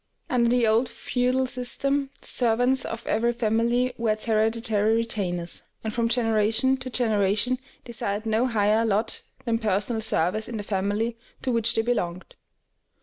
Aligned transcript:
Under 0.31 0.49
the 0.49 0.65
old 0.65 0.89
feudal 0.89 1.45
system, 1.45 2.09
the 2.23 2.27
servants 2.27 2.85
of 2.85 3.05
every 3.05 3.31
family 3.33 3.93
were 3.99 4.09
its 4.13 4.25
hereditary 4.25 4.95
retainers, 4.95 5.61
and 5.83 5.93
from 5.93 6.09
generation 6.09 6.75
to 6.77 6.89
generation 6.89 7.59
desired 7.85 8.25
no 8.25 8.47
higher 8.47 8.83
lot 8.83 9.21
than 9.45 9.59
personal 9.59 10.01
service 10.01 10.49
in 10.49 10.57
the 10.57 10.63
family 10.63 11.19
to 11.43 11.51
which 11.51 11.75
they 11.75 11.83
belonged. 11.83 12.33